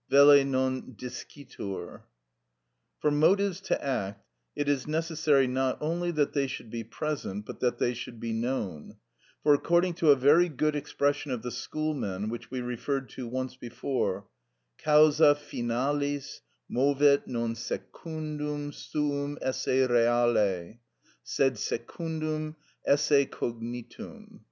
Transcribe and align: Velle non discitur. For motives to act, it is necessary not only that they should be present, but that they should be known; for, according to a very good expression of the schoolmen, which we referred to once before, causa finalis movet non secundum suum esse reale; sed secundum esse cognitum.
Velle 0.09 0.43
non 0.43 0.95
discitur. 0.95 2.01
For 2.97 3.11
motives 3.11 3.61
to 3.61 3.79
act, 3.85 4.25
it 4.55 4.67
is 4.67 4.87
necessary 4.87 5.45
not 5.45 5.77
only 5.79 6.09
that 6.09 6.33
they 6.33 6.47
should 6.47 6.71
be 6.71 6.83
present, 6.83 7.45
but 7.45 7.59
that 7.59 7.77
they 7.77 7.93
should 7.93 8.19
be 8.19 8.33
known; 8.33 8.97
for, 9.43 9.53
according 9.53 9.93
to 9.93 10.09
a 10.09 10.15
very 10.15 10.49
good 10.49 10.75
expression 10.75 11.29
of 11.29 11.43
the 11.43 11.51
schoolmen, 11.51 12.29
which 12.29 12.49
we 12.49 12.61
referred 12.61 13.09
to 13.09 13.27
once 13.27 13.55
before, 13.55 14.25
causa 14.83 15.35
finalis 15.35 16.41
movet 16.67 17.27
non 17.27 17.53
secundum 17.53 18.71
suum 18.71 19.37
esse 19.39 19.67
reale; 19.67 20.79
sed 21.21 21.59
secundum 21.59 22.55
esse 22.87 23.27
cognitum. 23.29 24.39